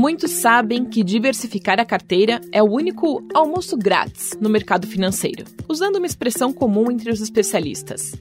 [0.00, 5.96] Muitos sabem que diversificar a carteira é o único almoço grátis no mercado financeiro, usando
[5.96, 8.12] uma expressão comum entre os especialistas.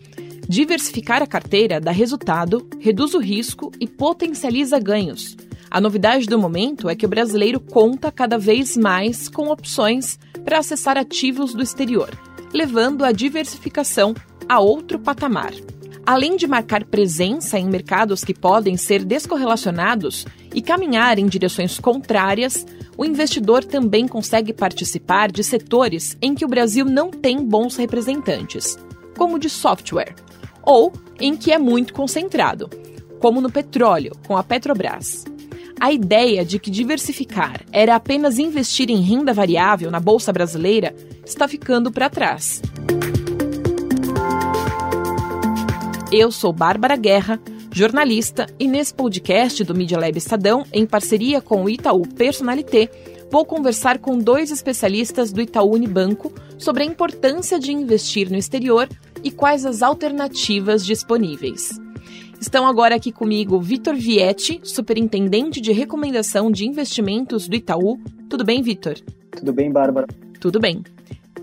[0.49, 5.37] Diversificar a carteira dá resultado, reduz o risco e potencializa ganhos.
[5.69, 10.57] A novidade do momento é que o brasileiro conta cada vez mais com opções para
[10.57, 12.09] acessar ativos do exterior,
[12.51, 14.15] levando a diversificação
[14.49, 15.53] a outro patamar.
[16.07, 20.25] Além de marcar presença em mercados que podem ser descorrelacionados
[20.55, 22.65] e caminhar em direções contrárias,
[22.97, 28.79] o investidor também consegue participar de setores em que o Brasil não tem bons representantes,
[29.17, 30.15] como de software,
[30.63, 32.69] ou em que é muito concentrado,
[33.19, 35.25] como no petróleo, com a Petrobras.
[35.77, 41.49] A ideia de que diversificar era apenas investir em renda variável na bolsa brasileira está
[41.49, 42.61] ficando para trás.
[46.09, 47.37] Eu sou Bárbara Guerra,
[47.69, 52.89] jornalista, e nesse podcast do Media Lab Estadão, em parceria com o Itaú Personalité,
[53.29, 58.87] vou conversar com dois especialistas do Itaú Unibanco sobre a importância de investir no exterior
[59.21, 61.77] e quais as alternativas disponíveis.
[62.39, 67.99] Estão agora aqui comigo Vitor Vietti, superintendente de recomendação de investimentos do Itaú.
[68.29, 68.95] Tudo bem, Vitor?
[69.31, 70.07] Tudo bem, Bárbara.
[70.39, 70.83] Tudo bem.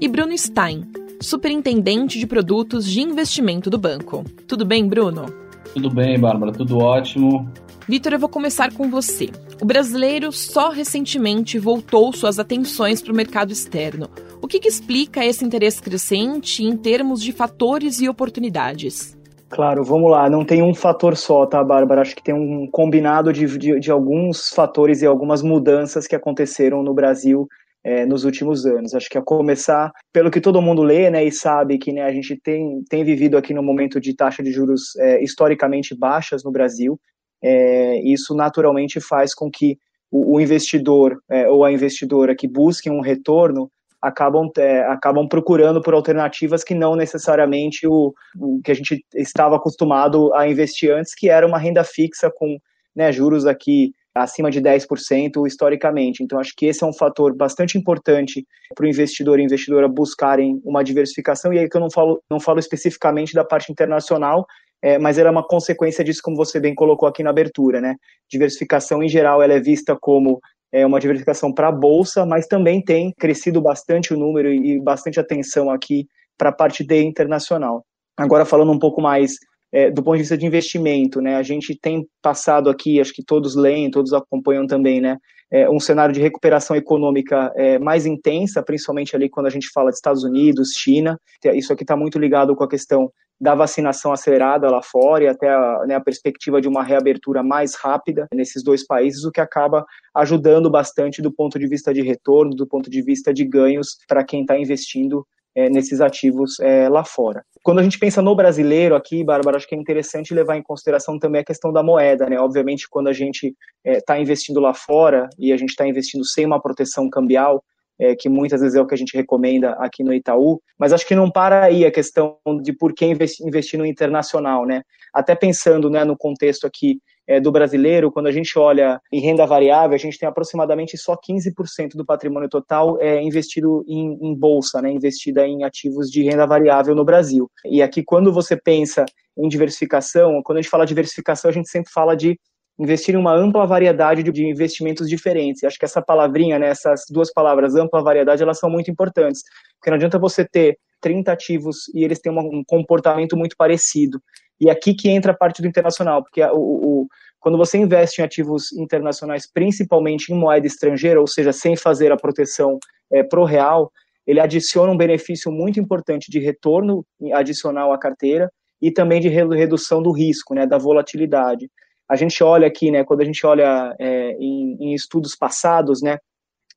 [0.01, 0.89] E Bruno Stein,
[1.25, 4.25] superintendente de produtos de investimento do banco.
[4.47, 5.27] Tudo bem, Bruno?
[5.73, 7.51] Tudo bem, Bárbara, tudo ótimo.
[7.89, 9.29] Vitor, eu vou começar com você.
[9.61, 14.09] O brasileiro só recentemente voltou suas atenções para o mercado externo.
[14.41, 19.17] O que, que explica esse interesse crescente em termos de fatores e oportunidades?
[19.51, 20.29] Claro, vamos lá.
[20.29, 22.01] Não tem um fator só, tá, Bárbara?
[22.01, 26.83] Acho que tem um combinado de, de, de alguns fatores e algumas mudanças que aconteceram
[26.83, 27.49] no Brasil
[27.85, 28.95] é, nos últimos anos.
[28.95, 32.13] Acho que a começar pelo que todo mundo lê né, e sabe que né, a
[32.13, 36.51] gente tem, tem vivido aqui no momento de taxa de juros é, historicamente baixas no
[36.51, 36.99] Brasil.
[37.43, 39.77] É, isso naturalmente faz com que
[40.11, 41.19] o, o investidor
[41.51, 43.71] ou a investidora que busquem um retorno
[44.01, 44.51] acabam,
[44.89, 50.47] acabam procurando por alternativas que não necessariamente o, o, que a gente estava acostumado a
[50.47, 52.59] investir antes, que era uma renda fixa com
[52.95, 56.23] né, juros aqui acima de 10% historicamente.
[56.23, 60.61] Então, acho que esse é um fator bastante importante para o investidor e investidora buscarem
[60.65, 61.53] uma diversificação.
[61.53, 64.47] E aí que eu não falo, não falo especificamente da parte internacional,
[64.81, 67.81] é, mas ela é uma consequência disso, como você bem colocou aqui na abertura.
[67.81, 67.97] Né?
[68.31, 72.83] Diversificação, em geral, ela é vista como é, uma diversificação para a Bolsa, mas também
[72.83, 76.07] tem crescido bastante o número e bastante atenção aqui
[76.39, 77.85] para a parte de internacional.
[78.17, 79.33] Agora, falando um pouco mais
[79.75, 81.35] é, do ponto de vista de investimento, né?
[81.35, 85.19] A gente tem passado aqui, acho que todos leem, todos acompanham também, né?
[85.51, 89.91] É, um cenário de recuperação econômica é, mais intensa, principalmente ali quando a gente fala
[89.91, 91.19] de Estados Unidos, China.
[91.55, 95.49] Isso aqui está muito ligado com a questão da vacinação acelerada lá fora e até
[95.49, 99.85] a, né, a, perspectiva de uma reabertura mais rápida nesses dois países, o que acaba
[100.15, 104.25] ajudando bastante do ponto de vista de retorno, do ponto de vista de ganhos para
[104.25, 107.45] quem está investindo é, nesses ativos é, lá fora.
[107.63, 111.19] Quando a gente pensa no brasileiro aqui, Bárbara, acho que é interessante levar em consideração
[111.19, 112.39] também a questão da moeda, né?
[112.39, 113.55] Obviamente, quando a gente
[113.85, 117.65] está é, investindo lá fora e a gente está investindo sem uma proteção cambial,
[117.99, 121.07] é, que muitas vezes é o que a gente recomenda aqui no Itaú, mas acho
[121.07, 124.83] que não para aí a questão de por que investir, no internacional, né?
[125.13, 129.47] Até pensando né, no contexto aqui é, do brasileiro, quando a gente olha em renda
[129.47, 134.81] variável, a gente tem aproximadamente só 15% do patrimônio total é, investido em, em, bolsa,
[134.83, 137.51] né, investida em ativos de renda variável no Brasil.
[137.65, 139.05] E aqui, quando você pensa
[139.37, 142.39] em diversificação, quando a gente fala diversificação, a gente sempre fala de
[142.79, 145.63] investir em uma ampla variedade de investimentos diferentes.
[145.65, 149.43] Acho que essa palavrinha, né, essas duas palavras, ampla variedade, elas são muito importantes,
[149.79, 154.21] porque não adianta você ter 30 ativos e eles têm um comportamento muito parecido.
[154.61, 157.07] E aqui que entra a parte do internacional, porque o, o,
[157.41, 162.17] quando você investe em ativos internacionais, principalmente em moeda estrangeira, ou seja, sem fazer a
[162.17, 162.79] proteção
[163.13, 163.91] é, pro real,
[164.27, 168.51] ele adiciona um benefício muito importante de retorno adicional à carteira
[168.81, 171.71] e também de redução do risco, né, da volatilidade.
[172.09, 176.19] A gente olha aqui, né, quando a gente olha é, em, em, estudos passados, né,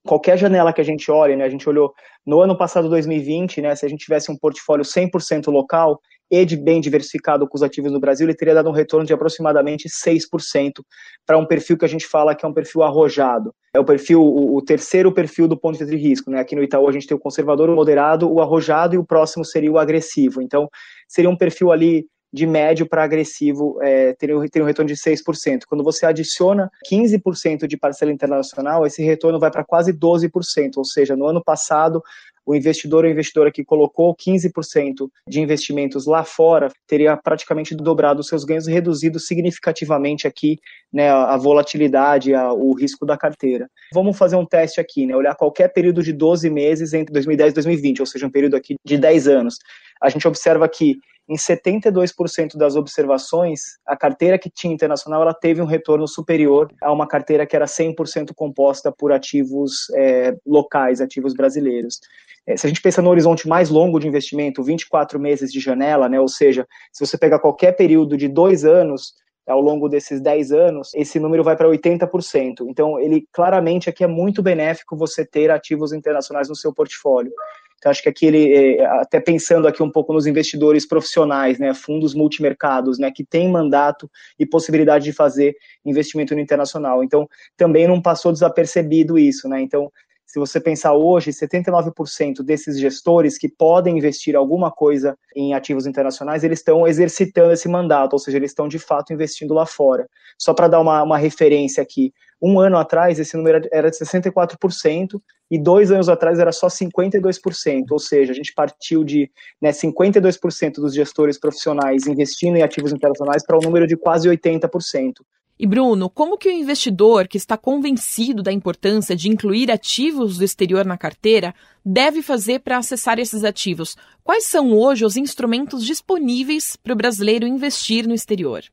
[0.05, 1.93] qualquer janela que a gente olhe, né, a gente olhou
[2.25, 6.57] no ano passado, 2020, né, se a gente tivesse um portfólio 100% local, e de
[6.57, 10.83] bem diversificado com os ativos no Brasil, ele teria dado um retorno de aproximadamente 6%
[11.25, 13.53] para um perfil que a gente fala que é um perfil arrojado.
[13.73, 16.29] É o perfil, o, o, terceiro perfil do ponto de risco.
[16.29, 16.39] Né?
[16.39, 19.45] Aqui no Itaú a gente tem o conservador, o moderado, o arrojado e o próximo
[19.45, 20.41] seria o agressivo.
[20.41, 20.69] Então,
[21.07, 25.61] seria um perfil ali de médio para agressivo é, teria, teria um retorno de 6%.
[25.67, 31.15] Quando você adiciona 15% de parcela internacional, esse retorno vai para quase 12%, ou seja,
[31.15, 32.01] no ano passado
[32.47, 38.27] o investidor ou investidora que colocou 15% de investimentos lá fora teria praticamente dobrado os
[38.27, 40.57] seus ganhos, reduzido significativamente aqui
[40.91, 43.69] né, a volatilidade, a, o risco da carteira.
[43.93, 47.55] Vamos fazer um teste aqui, né, olhar qualquer período de 12 meses entre 2010 e
[47.55, 49.59] 2020, ou seja, um período aqui de 10 anos.
[50.01, 50.97] A gente observa que
[51.29, 56.91] em 72% das observações, a carteira que tinha internacional ela teve um retorno superior a
[56.91, 61.99] uma carteira que era 100% composta por ativos é, locais, ativos brasileiros.
[62.45, 66.07] É, se a gente pensa no horizonte mais longo de investimento, 24 meses de janela,
[66.07, 69.13] né, ou seja, se você pegar qualquer período de dois anos,
[69.45, 72.65] ao longo desses 10 anos, esse número vai para 80%.
[72.67, 77.31] Então, ele claramente aqui é muito benéfico você ter ativos internacionais no seu portfólio.
[77.77, 81.73] Então, acho que aqui ele, é, até pensando aqui um pouco nos investidores profissionais, né,
[81.73, 84.09] fundos multimercados, né, que têm mandato
[84.39, 87.03] e possibilidade de fazer investimento no internacional.
[87.03, 89.61] Então, também não passou desapercebido isso, né?
[89.61, 89.91] Então,
[90.27, 96.43] se você pensar hoje, 79% desses gestores que podem investir alguma coisa em ativos internacionais,
[96.43, 100.05] eles estão exercitando esse mandato, ou seja, eles estão de fato investindo lá fora.
[100.37, 105.21] Só para dar uma, uma referência aqui, um ano atrás esse número era de 64%
[105.49, 109.31] e dois anos atrás era só 52%, ou seja, a gente partiu de
[109.61, 115.13] né, 52% dos gestores profissionais investindo em ativos internacionais para um número de quase 80%.
[115.59, 120.43] E Bruno, como que o investidor que está convencido da importância de incluir ativos do
[120.43, 123.97] exterior na carteira deve fazer para acessar esses ativos?
[124.23, 128.65] Quais são hoje os instrumentos disponíveis para o brasileiro investir no exterior?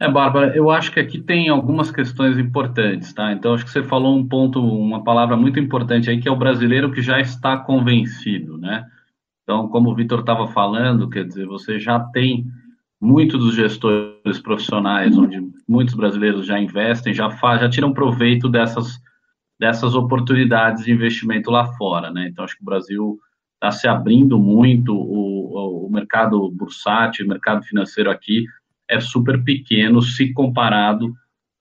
[0.00, 3.32] É, Bárbara, eu acho que aqui tem algumas questões importantes, tá?
[3.32, 6.36] Então, acho que você falou um ponto, uma palavra muito importante aí, que é o
[6.36, 8.86] brasileiro que já está convencido, né?
[9.42, 12.46] Então, como o Vitor estava falando, quer dizer, você já tem
[12.98, 15.38] muitos dos gestores profissionais, onde
[15.68, 18.98] muitos brasileiros já investem, já, faz, já tiram proveito dessas,
[19.58, 22.26] dessas oportunidades de investimento lá fora, né?
[22.26, 23.18] Então, acho que o Brasil
[23.56, 28.46] está se abrindo muito, o, o mercado bursátil, o mercado financeiro aqui
[28.90, 31.06] é super pequeno se comparado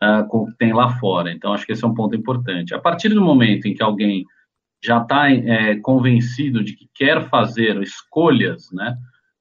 [0.04, 1.32] uh, com o que tem lá fora.
[1.32, 2.74] Então, acho que esse é um ponto importante.
[2.74, 4.26] A partir do momento em que alguém
[4.84, 8.98] já está é, convencido de que quer fazer escolhas, né?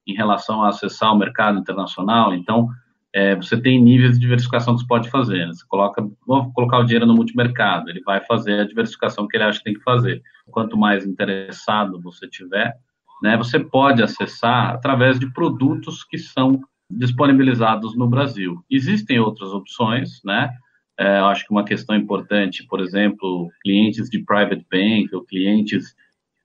[0.08, 2.34] em relação a acessar o mercado internacional.
[2.34, 2.68] Então,
[3.14, 5.46] é, você tem níveis de diversificação que você pode fazer.
[5.46, 5.52] Né?
[5.52, 9.44] Você coloca, vou colocar o dinheiro no multimercado, ele vai fazer a diversificação que ele
[9.44, 10.22] acha que tem que fazer.
[10.50, 12.74] Quanto mais interessado você tiver,
[13.22, 18.64] né, você pode acessar através de produtos que são disponibilizados no Brasil.
[18.70, 20.50] Existem outras opções, né?
[20.98, 25.94] É, acho que uma questão importante, por exemplo, clientes de private bank ou clientes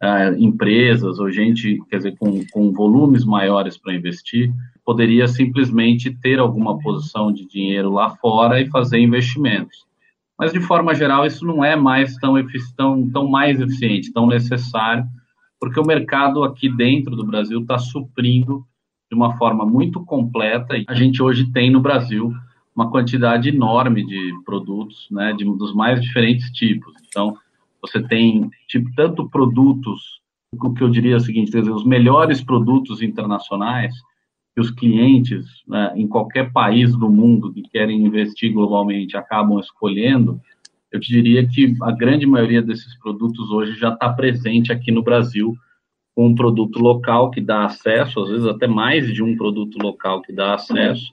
[0.03, 4.53] uh, empresas ou gente, quer dizer, com, com volumes maiores para investir,
[4.85, 9.85] poderia simplesmente ter alguma posição de dinheiro lá fora e fazer investimentos.
[10.37, 12.35] Mas, de forma geral, isso não é mais tão,
[12.75, 15.05] tão, tão mais eficiente, tão necessário,
[15.59, 18.65] porque o mercado aqui dentro do Brasil está suprindo
[19.13, 20.73] de uma forma muito completa.
[20.87, 22.33] A gente hoje tem no Brasil
[22.75, 26.91] uma quantidade enorme de produtos, né, de, dos mais diferentes tipos.
[27.07, 27.37] Então,
[27.79, 30.19] você tem tipo, tanto produtos,
[30.59, 33.93] o que eu diria é o seguinte, dizer, os melhores produtos internacionais
[34.55, 40.41] que os clientes né, em qualquer país do mundo que querem investir globalmente acabam escolhendo,
[40.91, 45.03] eu te diria que a grande maioria desses produtos hoje já está presente aqui no
[45.03, 45.55] Brasil
[46.15, 50.21] com um produto local que dá acesso, às vezes até mais de um produto local
[50.21, 51.11] que dá acesso,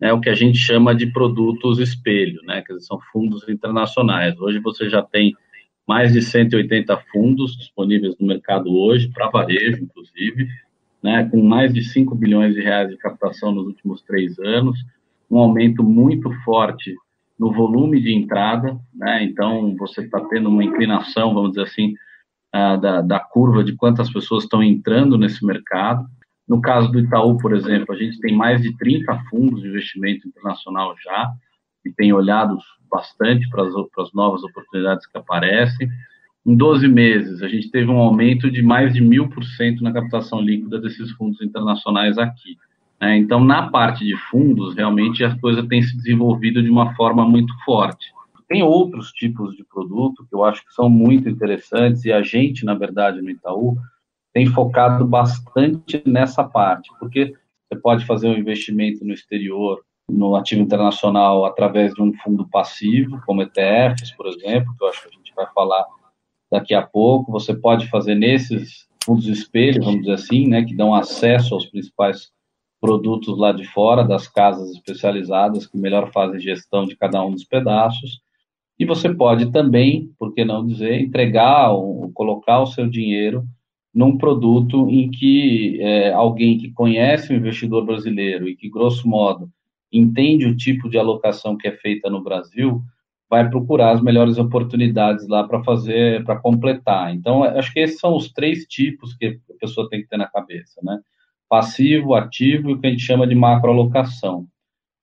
[0.00, 4.38] é o que a gente chama de produtos espelho, né, que são fundos internacionais.
[4.38, 5.34] Hoje você já tem
[5.86, 10.48] mais de 180 fundos disponíveis no mercado hoje, para varejo, inclusive,
[11.02, 14.78] né, com mais de 5 bilhões de reais de captação nos últimos três anos,
[15.30, 16.94] um aumento muito forte
[17.38, 21.94] no volume de entrada, né, então você está tendo uma inclinação, vamos dizer assim,
[22.56, 26.06] uh, da, da curva de quantas pessoas estão entrando nesse mercado.
[26.48, 30.26] No caso do Itaú, por exemplo, a gente tem mais de 30 fundos de investimento
[30.26, 31.32] internacional já,
[31.84, 32.58] e tem olhado
[32.90, 35.88] bastante para as novas oportunidades que aparecem.
[36.44, 39.92] Em 12 meses, a gente teve um aumento de mais de mil por cento na
[39.92, 42.56] captação líquida desses fundos internacionais aqui.
[43.00, 43.18] Né?
[43.18, 47.52] Então, na parte de fundos, realmente a coisa tem se desenvolvido de uma forma muito
[47.64, 48.06] forte.
[48.48, 52.64] Tem outros tipos de produto que eu acho que são muito interessantes e a gente,
[52.64, 53.76] na verdade, no Itaú,
[54.32, 57.34] tem focado bastante nessa parte, porque
[57.68, 63.20] você pode fazer um investimento no exterior no ativo internacional através de um fundo passivo,
[63.26, 65.84] como ETFs, por exemplo, que eu acho que a gente vai falar
[66.50, 67.32] daqui a pouco.
[67.32, 72.30] Você pode fazer nesses fundos espelho, vamos dizer assim, né, que dão acesso aos principais
[72.80, 77.44] produtos lá de fora, das casas especializadas que melhor fazem gestão de cada um dos
[77.44, 78.20] pedaços.
[78.78, 83.44] E você pode também, por que não dizer, entregar ou colocar o seu dinheiro
[83.94, 89.48] num produto em que é, alguém que conhece o investidor brasileiro e que, grosso modo,
[89.90, 92.82] entende o tipo de alocação que é feita no Brasil,
[93.28, 97.14] vai procurar as melhores oportunidades lá para fazer, para completar.
[97.14, 100.28] Então, acho que esses são os três tipos que a pessoa tem que ter na
[100.28, 101.00] cabeça, né?
[101.48, 104.46] Passivo, ativo e o que a gente chama de macroalocação.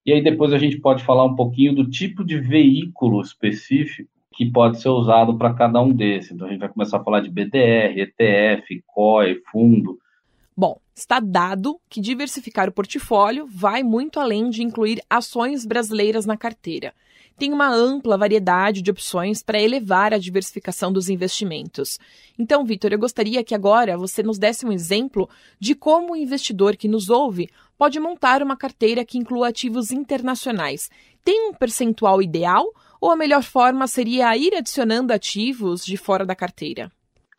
[0.05, 4.50] E aí depois a gente pode falar um pouquinho do tipo de veículo específico que
[4.50, 6.31] pode ser usado para cada um desses.
[6.31, 10.00] Então a gente vai começar a falar de BDR, ETF, COI, fundo.
[10.57, 16.38] Bom, está dado que diversificar o portfólio vai muito além de incluir ações brasileiras na
[16.38, 16.94] carteira
[17.38, 22.00] tem uma ampla variedade de opções para elevar a diversificação dos investimentos.
[22.38, 26.76] Então, Vitor, eu gostaria que agora você nos desse um exemplo de como o investidor
[26.76, 30.90] que nos ouve pode montar uma carteira que inclua ativos internacionais.
[31.24, 32.66] Tem um percentual ideal
[33.02, 36.92] ou a melhor forma seria ir adicionando ativos de fora da carteira?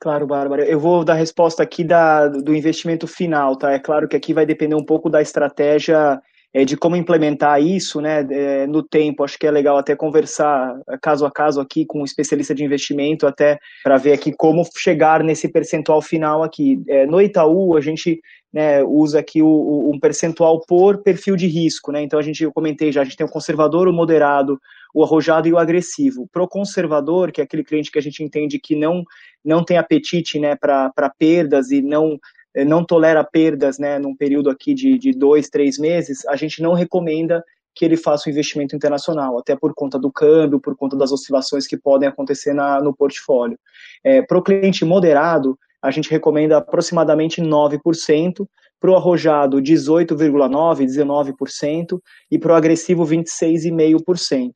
[0.05, 0.67] Claro, Bárbara.
[0.67, 3.73] Eu vou dar resposta aqui da, do investimento final, tá?
[3.73, 6.21] É claro que aqui vai depender um pouco da estratégia
[6.53, 9.25] é, de como implementar isso né, é, no tempo.
[9.25, 13.27] Acho que é legal até conversar caso a caso aqui com um especialista de investimento,
[13.27, 16.83] até para ver aqui como chegar nesse percentual final aqui.
[16.87, 18.21] É, no Itaú, a gente
[18.53, 21.91] né, usa aqui o, o, um percentual por perfil de risco.
[21.91, 22.03] Né?
[22.03, 24.61] Então, a gente, eu comentei já, a gente tem o conservador, o moderado,
[24.95, 26.29] o arrojado e o agressivo.
[26.33, 29.03] Para o conservador, que é aquele cliente que a gente entende que não,
[29.45, 32.19] não tem apetite né, para perdas e não
[32.55, 36.63] é, não tolera perdas né, num período aqui de, de dois, três meses, a gente
[36.63, 37.43] não recomenda
[37.75, 41.11] que ele faça o um investimento internacional, até por conta do câmbio, por conta das
[41.11, 43.59] oscilações que podem acontecer na, no portfólio.
[44.05, 48.47] É, para o cliente moderado, a gente recomenda aproximadamente 9%,
[48.81, 51.99] para o arrojado 18,9%, 19%
[52.31, 54.51] e para o agressivo 26,5%.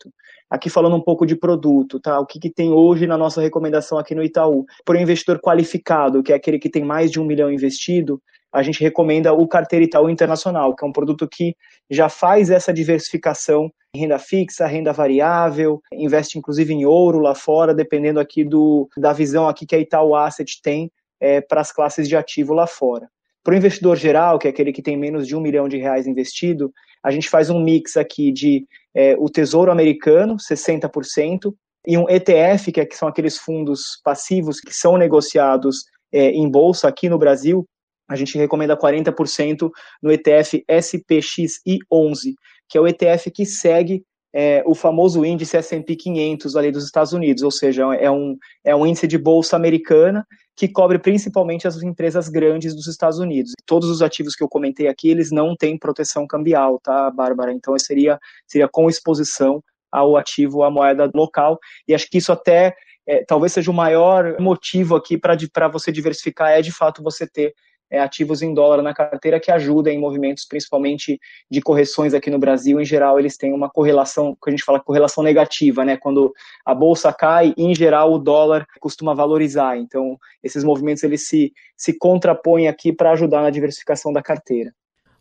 [0.51, 2.19] Aqui falando um pouco de produto, tá?
[2.19, 4.65] O que, que tem hoje na nossa recomendação aqui no Itaú?
[4.85, 8.21] Para o investidor qualificado, que é aquele que tem mais de um milhão investido,
[8.53, 11.55] a gente recomenda o Carteira Itaú Internacional, que é um produto que
[11.91, 17.75] já faz essa diversificação em renda fixa, renda variável, investe inclusive em ouro lá fora,
[17.75, 20.91] dependendo aqui do, da visão aqui que a Itaú Asset tem
[21.21, 23.09] é, para as classes de ativo lá fora.
[23.43, 26.07] Para o investidor geral, que é aquele que tem menos de um milhão de reais
[26.07, 31.53] investido, a gente faz um mix aqui de é, o Tesouro Americano, 60%,
[31.87, 36.49] e um ETF, que, é, que são aqueles fundos passivos que são negociados é, em
[36.51, 37.67] bolsa aqui no Brasil,
[38.09, 39.71] a gente recomenda 40%
[40.03, 42.33] no ETF SPXI11,
[42.69, 44.03] que é o ETF que segue
[44.35, 48.75] é, o famoso índice S&P 500 ali dos Estados Unidos, ou seja, é um, é
[48.75, 50.27] um índice de bolsa americana
[50.59, 53.53] que cobre principalmente as empresas grandes dos Estados Unidos.
[53.65, 57.53] Todos os ativos que eu comentei aqui, eles não têm proteção cambial, tá, Bárbara?
[57.53, 62.75] Então, seria, seria com exposição ao ativo, à moeda local, e acho que isso até
[63.07, 67.55] é, talvez seja o maior motivo aqui para você diversificar, é de fato você ter
[67.91, 71.19] é, ativos em dólar na carteira que ajudam em movimentos, principalmente
[71.51, 72.81] de correções aqui no Brasil.
[72.81, 75.97] Em geral, eles têm uma correlação, que a gente fala correlação negativa, né?
[75.97, 76.33] Quando
[76.65, 79.77] a bolsa cai, em geral, o dólar costuma valorizar.
[79.77, 84.73] Então, esses movimentos eles se, se contrapõem aqui para ajudar na diversificação da carteira.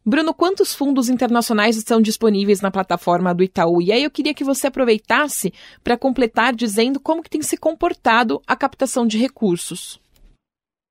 [0.10, 3.82] Bruno, quantos fundos internacionais estão disponíveis na plataforma do Itaú?
[3.82, 8.42] E aí eu queria que você aproveitasse para completar dizendo como que tem se comportado
[8.48, 10.00] a captação de recursos.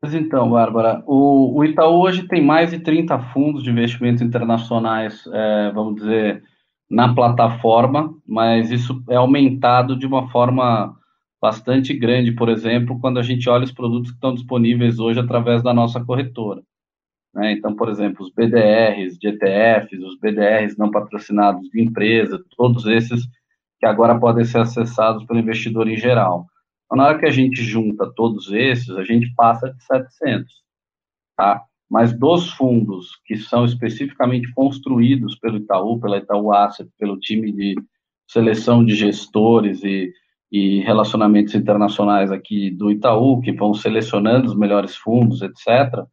[0.06, 5.26] Pois então, Bárbara, o, o, Itaú hoje tem mais de 30 fundos de investimentos internacionais,
[5.32, 6.44] é, vamos dizer,
[6.88, 10.96] na plataforma, mas isso é aumentado de uma forma
[11.42, 15.60] bastante grande, por exemplo, quando a gente olha os produtos que estão disponíveis hoje através
[15.60, 16.62] da nossa corretora.
[17.34, 17.54] Né?
[17.54, 23.26] Então, por exemplo, os BDRs de ETFs, os BDRs não patrocinados de empresa, todos esses
[23.80, 26.46] que agora podem ser acessados pelo investidor em geral.
[26.86, 30.52] Então, na hora que a gente junta todos esses, a gente passa de 700,
[31.36, 31.62] tá?
[31.90, 37.74] Mas dos fundos que são especificamente construídos pelo Itaú, pela Itaú Asset, pelo time de
[38.28, 40.12] seleção de gestores e,
[40.50, 46.04] e relacionamentos internacionais aqui do Itaú, que vão selecionando os melhores fundos, etc.,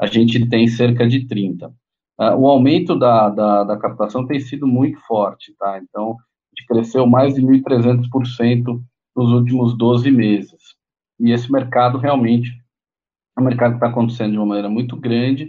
[0.00, 1.68] a gente tem cerca de 30.
[1.68, 1.72] Uh,
[2.18, 5.78] ah, o aumento da, da, da, captação tem sido muito forte, tá?
[5.78, 8.80] Então, a gente cresceu mais de 1.300%
[9.14, 10.74] nos últimos 12 meses.
[11.20, 12.50] E esse mercado realmente
[13.36, 15.48] é um mercado que está acontecendo de uma maneira muito grande,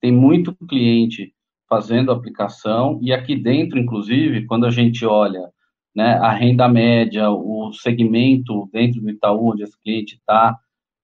[0.00, 1.32] tem muito cliente
[1.68, 5.50] fazendo aplicação, e aqui dentro, inclusive, quando a gente olha
[5.94, 10.56] né, a renda média, o segmento dentro do Itaú, onde esse cliente está,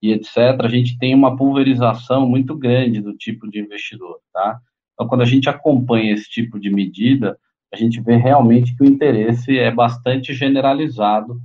[0.02, 4.58] e etc., a gente tem uma pulverização muito grande do tipo de investidor, tá?
[4.94, 7.38] Então, quando a gente acompanha esse tipo de medida,
[7.72, 11.40] a gente vê realmente que o interesse é bastante generalizado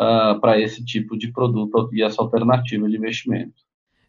[0.00, 3.54] uh, para esse tipo de produto e essa alternativa de investimento.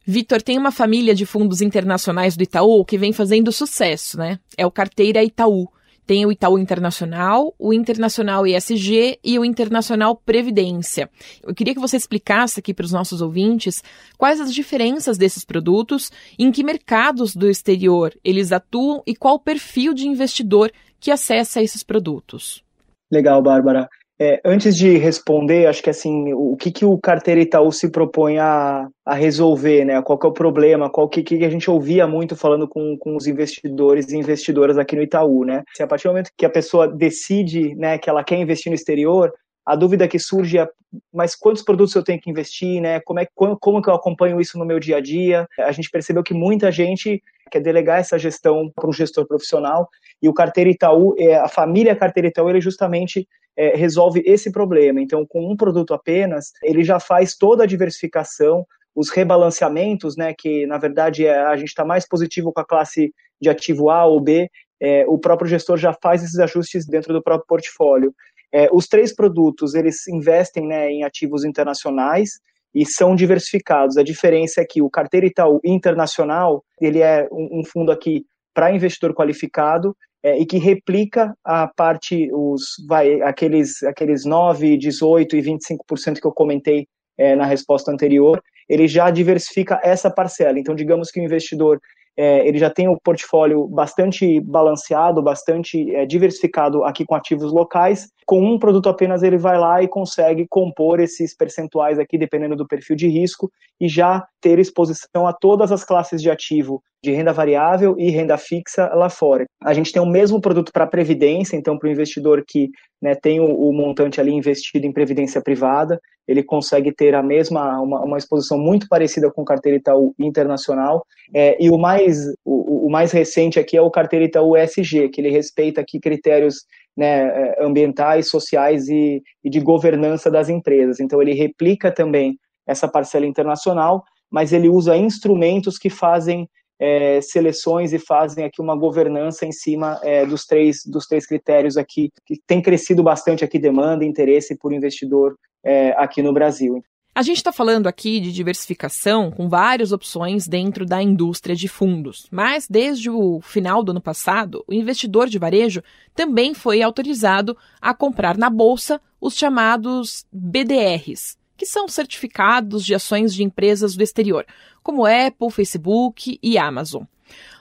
[0.06, 4.40] Vitor, tem uma família de fundos internacionais do Itaú que vem fazendo sucesso, né?
[4.58, 5.68] É o Carteira Itaú.
[6.10, 11.08] Tem o Itaú Internacional, o Internacional ESG e o Internacional Previdência.
[11.44, 13.84] Eu queria que você explicasse aqui para os nossos ouvintes
[14.18, 19.40] quais as diferenças desses produtos, em que mercados do exterior eles atuam e qual o
[19.40, 22.64] perfil de investidor que acessa esses produtos.
[23.12, 23.88] Legal, Bárbara.
[24.22, 28.38] É, antes de responder, acho que assim, o que, que o Carteira Itaú se propõe
[28.38, 30.02] a, a resolver, né?
[30.02, 30.90] Qual que é o problema?
[30.90, 34.94] Qual que, que a gente ouvia muito falando com, com os investidores e investidoras aqui
[34.94, 35.64] no Itaú, né?
[35.74, 38.76] Se a partir do momento que a pessoa decide, né, que ela quer investir no
[38.76, 39.34] exterior,
[39.66, 40.68] a dúvida que surge é,
[41.14, 43.00] mas quantos produtos eu tenho que investir, né?
[43.00, 45.48] Como é como, como que eu acompanho isso no meu dia a dia?
[45.60, 49.88] A gente percebeu que muita gente quer delegar essa gestão para um gestor profissional
[50.22, 53.26] e o Carteira Itaú, é, a família Carteira Itaú, ele justamente
[53.58, 55.02] é, resolve esse problema.
[55.02, 58.66] Então, com um produto apenas, ele já faz toda a diversificação,
[58.96, 63.14] os rebalanceamentos, né, que na verdade é, a gente está mais positivo com a classe
[63.42, 64.50] de ativo A ou B,
[64.82, 68.14] é, o próprio gestor já faz esses ajustes dentro do próprio portfólio.
[68.52, 72.40] É, os três produtos, eles investem né, em ativos internacionais
[72.74, 73.98] e são diversificados.
[73.98, 78.74] A diferença é que o Carteira Itaú Internacional, ele é um, um fundo aqui para
[78.74, 85.42] investidor qualificado é, e que replica a parte, os, vai, aqueles, aqueles 9, 18 e
[85.42, 90.60] 25% que eu comentei é, na resposta anterior, ele já diversifica essa parcela.
[90.60, 91.80] Então, digamos que o investidor
[92.22, 98.10] é, ele já tem o portfólio bastante balanceado, bastante é, diversificado aqui com ativos locais.
[98.26, 102.68] Com um produto apenas ele vai lá e consegue compor esses percentuais aqui, dependendo do
[102.68, 107.32] perfil de risco, e já ter exposição a todas as classes de ativo de renda
[107.32, 109.46] variável e renda fixa lá fora.
[109.64, 112.70] A gente tem o mesmo produto para previdência, então para o investidor que
[113.02, 117.82] né, tem o, o, montante ali investido em previdência privada, ele consegue ter a mesma,
[117.82, 122.92] uma, uma exposição muito parecida com carteira Itaú Internacional, é, e o mais, o, o,
[122.92, 126.66] mais recente aqui é o carteira Itaú ESG, que ele respeita aqui critérios
[126.98, 131.00] né, é, ambientais, sociais e, e de governança das empresas.
[131.00, 132.38] Então ele replica também
[132.70, 136.48] essa parcela internacional, mas ele usa instrumentos que fazem
[136.80, 141.76] é, seleções e fazem aqui uma governança em cima é, dos, três, dos três critérios
[141.76, 146.82] aqui, que tem crescido bastante aqui demanda interesse por investidor é, aqui no Brasil.
[147.14, 152.28] A gente está falando aqui de diversificação com várias opções dentro da indústria de fundos,
[152.32, 155.82] mas desde o final do ano passado, o investidor de varejo
[156.16, 163.34] também foi autorizado a comprar na bolsa os chamados BDRs, que são certificados de ações
[163.34, 164.46] de empresas do exterior,
[164.82, 167.04] como Apple, Facebook e Amazon.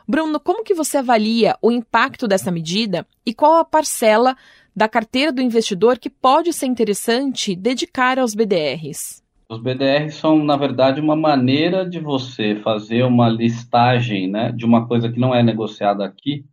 [0.06, 4.36] Bruno, como que você avalia o impacto dessa medida e qual a parcela
[4.74, 9.20] da carteira do investidor que pode ser interessante dedicar aos BDRs?
[9.50, 14.86] Os BDRs são, na verdade, uma maneira de você fazer uma listagem né, de uma
[14.86, 16.44] coisa que não é negociada aqui,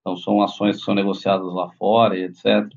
[0.00, 2.68] então são ações que são negociadas lá fora e etc.,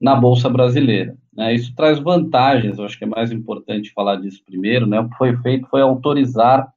[0.00, 1.16] na Bolsa Brasileira.
[1.34, 1.54] Né?
[1.54, 4.86] Isso traz vantagens, eu acho que é mais importante falar disso primeiro.
[4.86, 5.00] Né?
[5.00, 6.72] O que foi feito foi autorizar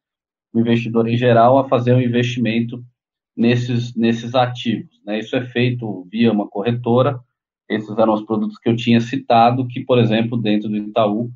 [0.53, 2.83] o investidor em geral a fazer um investimento
[3.35, 5.01] nesses, nesses ativos.
[5.05, 5.19] Né?
[5.19, 7.19] Isso é feito via uma corretora.
[7.69, 11.31] Esses eram os produtos que eu tinha citado, que, por exemplo, dentro do Itaú,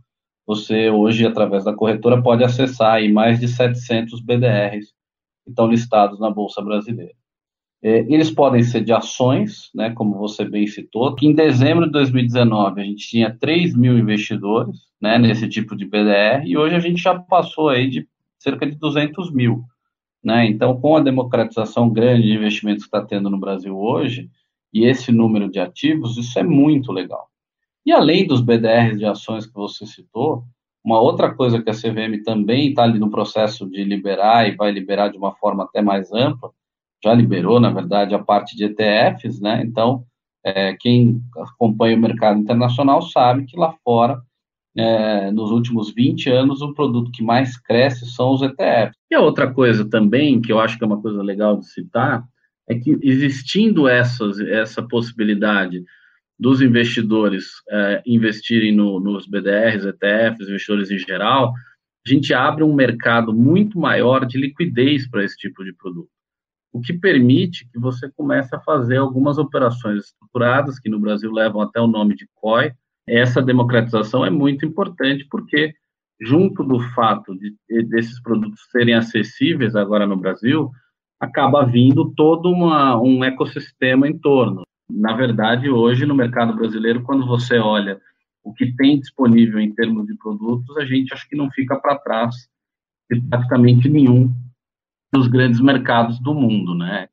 [0.46, 4.94] você hoje, através da corretora, pode acessar aí mais de 700 BDRs
[5.44, 7.14] que estão listados na Bolsa Brasileira.
[7.82, 11.92] É, eles podem ser de ações, né, como você bem citou, que em dezembro de
[11.94, 16.80] 2019 a gente tinha 3 mil investidores né, nesse tipo de BDR e hoje a
[16.80, 18.06] gente já passou aí de
[18.38, 19.64] cerca de 200 mil.
[20.22, 20.46] Né?
[20.48, 24.30] Então, com a democratização grande de investimentos que está tendo no Brasil hoje
[24.74, 27.30] e esse número de ativos, isso é muito legal.
[27.86, 30.44] E além dos BDRs de ações que você citou,
[30.84, 34.70] uma outra coisa que a CVM também está ali no processo de liberar e vai
[34.70, 36.52] liberar de uma forma até mais ampla
[37.04, 39.62] já liberou, na verdade, a parte de ETFs, né?
[39.64, 40.04] Então,
[40.44, 44.22] é, quem acompanha o mercado internacional sabe que lá fora,
[44.78, 48.98] é, nos últimos 20 anos, o produto que mais cresce são os ETFs.
[49.10, 52.24] E a outra coisa também, que eu acho que é uma coisa legal de citar,
[52.68, 55.84] é que existindo essas, essa possibilidade
[56.38, 61.54] dos investidores é, investirem no, nos BDRs, ETFs, investidores em geral,
[62.06, 66.10] a gente abre um mercado muito maior de liquidez para esse tipo de produto
[66.72, 71.62] o que permite que você comece a fazer algumas operações estruturadas, que no Brasil levam
[71.62, 72.72] até o nome de COI.
[73.08, 75.74] Essa democratização é muito importante porque,
[76.22, 80.70] junto do fato de desses produtos serem acessíveis agora no Brasil,
[81.20, 84.64] acaba vindo todo uma, um ecossistema em torno.
[84.90, 88.00] Na verdade, hoje, no mercado brasileiro, quando você olha
[88.44, 91.98] o que tem disponível em termos de produtos, a gente acho que não fica para
[91.98, 92.36] trás
[93.10, 94.34] de praticamente nenhum
[95.12, 97.08] dos grandes mercados do mundo, né?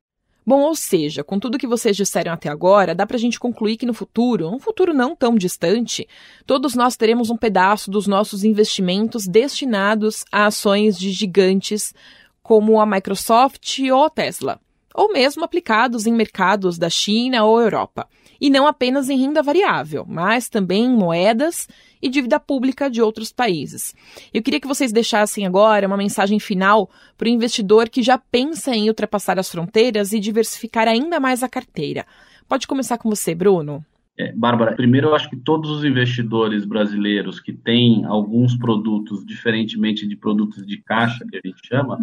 [0.45, 3.75] Bom, ou seja, com tudo que vocês disseram até agora, dá para a gente concluir
[3.75, 6.07] que no futuro, um futuro não tão distante,
[6.45, 11.93] todos nós teremos um pedaço dos nossos investimentos destinados a ações de gigantes
[12.41, 14.57] como a Microsoft ou a Tesla,
[14.97, 18.07] ou mesmo aplicados em mercados da China ou Europa.
[18.41, 21.67] E não apenas em renda variável, mas também em moedas
[22.01, 23.95] e dívida pública de outros países.
[24.33, 28.75] Eu queria que vocês deixassem agora uma mensagem final para o investidor que já pensa
[28.75, 32.03] em ultrapassar as fronteiras e diversificar ainda mais a carteira.
[32.47, 33.85] Pode começar com você, Bruno.
[34.19, 40.07] É, Bárbara, primeiro eu acho que todos os investidores brasileiros que têm alguns produtos, diferentemente
[40.07, 41.99] de produtos de caixa, que a gente chama,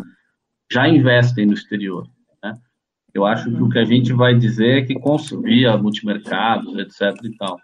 [0.70, 2.08] já investem no exterior.
[3.14, 4.94] Eu acho que o que a gente vai dizer é que
[5.42, 7.14] via multimercados, etc.
[7.24, 7.58] e tal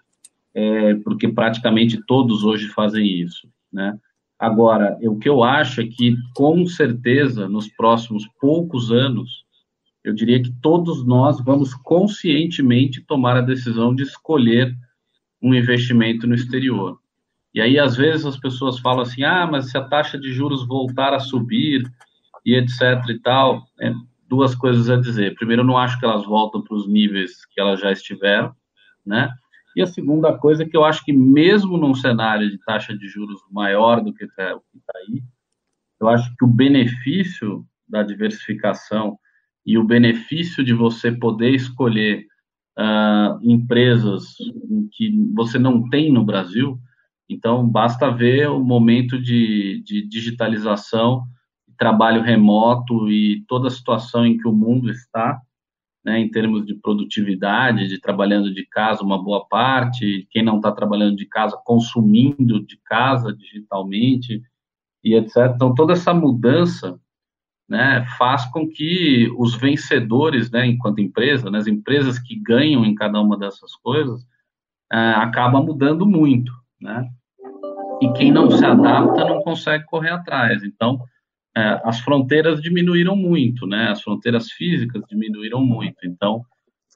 [0.54, 3.98] é, porque praticamente todos hoje fazem isso, né?
[4.38, 9.44] Agora, o que eu acho é que, com certeza, nos próximos poucos anos,
[10.02, 14.74] eu diria que todos nós vamos conscientemente tomar a decisão de escolher
[15.42, 16.98] um investimento no exterior.
[17.52, 20.66] E aí, às vezes, as pessoas falam assim: ah, mas se a taxa de juros
[20.66, 21.82] voltar a subir
[22.44, 23.92] e etc e tal, é,
[24.30, 25.34] duas coisas a dizer.
[25.34, 28.54] Primeiro, eu não acho que elas voltam para os níveis que elas já estiveram,
[29.04, 29.28] né?
[29.76, 33.08] E a segunda coisa é que eu acho que mesmo num cenário de taxa de
[33.08, 35.22] juros maior do que está tá aí,
[36.00, 39.18] eu acho que o benefício da diversificação
[39.66, 42.24] e o benefício de você poder escolher
[42.78, 44.34] uh, empresas
[44.92, 46.78] que você não tem no Brasil,
[47.28, 51.24] então basta ver o momento de, de digitalização,
[51.80, 55.40] trabalho remoto e toda a situação em que o mundo está,
[56.04, 60.70] né, em termos de produtividade, de trabalhando de casa uma boa parte, quem não está
[60.70, 64.42] trabalhando de casa consumindo de casa digitalmente
[65.02, 65.52] e etc.
[65.54, 67.00] Então toda essa mudança,
[67.66, 72.94] né, faz com que os vencedores, né, enquanto empresa, né, as empresas que ganham em
[72.94, 74.20] cada uma dessas coisas,
[74.92, 77.08] é, acaba mudando muito, né?
[78.02, 80.62] E quem não se adapta não consegue correr atrás.
[80.64, 81.00] Então
[81.54, 83.88] as fronteiras diminuíram muito, né?
[83.88, 85.98] As fronteiras físicas diminuíram muito.
[86.04, 86.44] Então,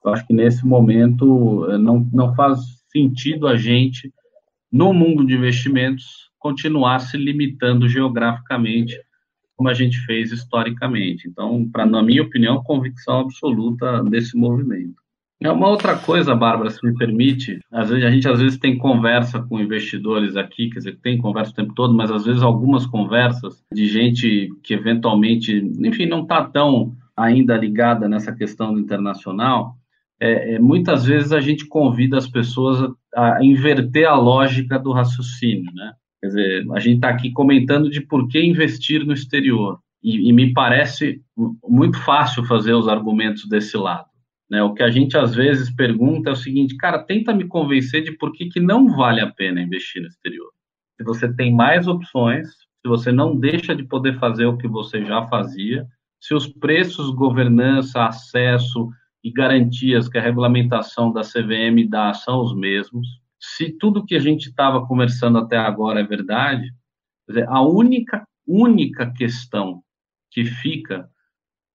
[0.05, 4.12] eu acho que nesse momento é, não, não faz sentido a gente,
[4.71, 9.01] no mundo de investimentos, continuar se limitando geograficamente,
[9.57, 11.27] como a gente fez historicamente.
[11.29, 15.04] Então, para na minha opinião, convicção absoluta desse movimento.
[15.42, 18.79] É uma outra coisa, Bárbara, se me permite, às vezes, a gente às vezes tem
[18.79, 22.87] conversa com investidores aqui, quer dizer, tem conversa o tempo todo, mas às vezes algumas
[22.87, 29.77] conversas de gente que eventualmente, enfim, não está tão ainda ligada nessa questão internacional,
[30.20, 34.92] é, é, muitas vezes a gente convida as pessoas a, a inverter a lógica do
[34.92, 35.92] raciocínio, né?
[36.20, 39.79] Quer dizer, a gente está aqui comentando de por que investir no exterior.
[40.03, 41.20] E, e, me parece
[41.66, 44.07] muito fácil fazer os argumentos desse lado.
[44.55, 44.62] Né?
[44.62, 48.12] O que a gente às vezes pergunta é o seguinte, cara, tenta me convencer de
[48.12, 50.49] por que, que não vale a pena investir no exterior.
[50.97, 55.05] Se você tem mais opções, se você não deixa de poder fazer o que você
[55.05, 55.85] já fazia,
[56.21, 58.88] se os preços, governança, acesso
[59.25, 63.09] e garantias que a regulamentação da CVM dá são os mesmos,
[63.40, 66.73] se tudo que a gente estava conversando até agora é verdade,
[67.49, 69.83] a única, única questão
[70.31, 71.11] que fica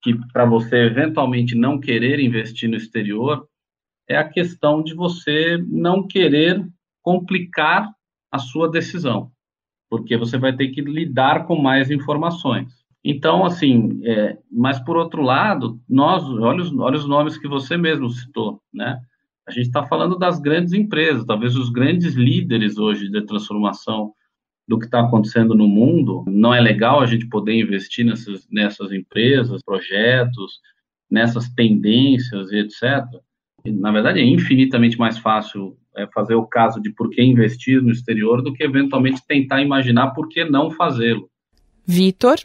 [0.01, 3.47] que para você eventualmente não querer investir no exterior
[4.07, 6.65] é a questão de você não querer
[7.01, 7.89] complicar
[8.31, 9.31] a sua decisão,
[9.89, 12.79] porque você vai ter que lidar com mais informações.
[13.03, 17.77] Então, assim, é, mas por outro lado, nós, olha os, olha os nomes que você
[17.77, 18.99] mesmo citou, né?
[19.47, 24.13] A gente está falando das grandes empresas, talvez os grandes líderes hoje de transformação
[24.69, 28.91] do que está acontecendo no mundo, não é legal a gente poder investir nessas, nessas
[28.91, 30.59] empresas, projetos,
[31.09, 33.03] nessas tendências e etc.
[33.65, 37.91] Na verdade, é infinitamente mais fácil é, fazer o caso de por que investir no
[37.91, 41.27] exterior do que eventualmente tentar imaginar por que não fazê-lo.
[41.83, 42.37] Vitor?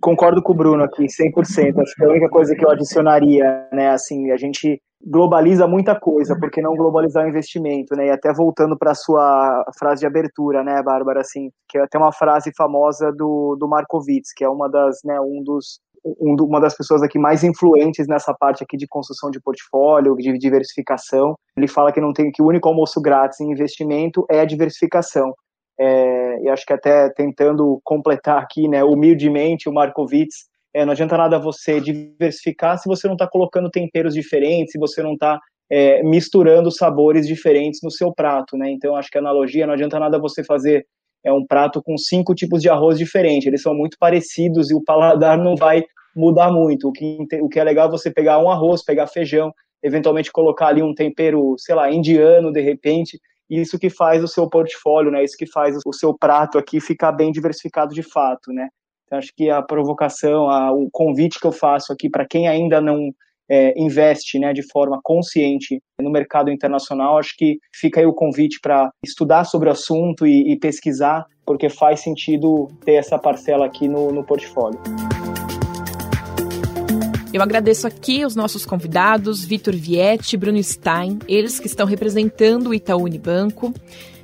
[0.00, 1.78] Concordo com o Bruno aqui, 100%.
[1.80, 6.36] Acho que a única coisa que eu adicionaria, né, assim, a gente globaliza muita coisa,
[6.38, 8.08] porque não globalizar o investimento, né?
[8.08, 11.96] E até voltando para a sua frase de abertura, né, Bárbara, assim, que é até
[11.96, 15.80] uma frase famosa do, do Markowitz, que é uma das, né, um dos
[16.20, 20.38] um, uma das pessoas aqui mais influentes nessa parte aqui de construção de portfólio, de
[20.38, 21.34] diversificação.
[21.56, 25.34] Ele fala que não tem que o único almoço grátis em investimento é a diversificação.
[25.78, 31.16] É, e acho que até tentando completar aqui, né, humildemente, o Markowitz é, não adianta
[31.16, 36.02] nada você diversificar se você não está colocando temperos diferentes, se você não está é,
[36.02, 38.70] misturando sabores diferentes no seu prato, né?
[38.70, 40.84] Então, acho que a analogia não adianta nada você fazer
[41.24, 43.46] é um prato com cinco tipos de arroz diferentes.
[43.46, 45.82] Eles são muito parecidos e o paladar não vai
[46.14, 46.88] mudar muito.
[46.88, 49.50] O que, o que é legal é você pegar um arroz, pegar feijão,
[49.82, 53.18] eventualmente colocar ali um tempero, sei lá, indiano de repente.
[53.48, 55.24] Isso que faz o seu portfólio, né?
[55.24, 58.68] Isso que faz o seu prato aqui ficar bem diversificado de fato, né?
[59.06, 62.80] Então, acho que a provocação, a, o convite que eu faço aqui para quem ainda
[62.80, 63.12] não
[63.48, 68.58] é, investe né, de forma consciente no mercado internacional, acho que fica aí o convite
[68.60, 73.86] para estudar sobre o assunto e, e, pesquisar, porque faz sentido ter essa parcela aqui
[73.86, 74.80] no, no portfólio.
[77.32, 82.74] Eu agradeço aqui os nossos convidados, Vitor Vietti Bruno Stein, eles que estão representando o
[82.74, 83.72] Itaú Unibanco.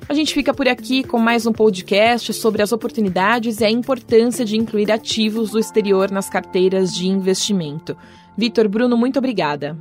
[0.08, 4.44] A gente fica por aqui com mais um podcast sobre as oportunidades e a importância
[4.44, 7.96] de incluir ativos do exterior nas carteiras de investimento.
[8.36, 9.76] Vitor, Bruno, muito obrigada.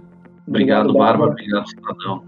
[0.47, 1.31] Obrigado, Bárbara.
[1.31, 2.23] Obrigado, cidadão.